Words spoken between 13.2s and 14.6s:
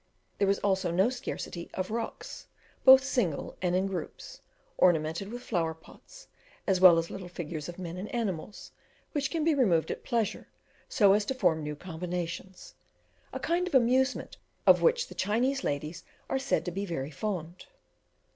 a kind of amusement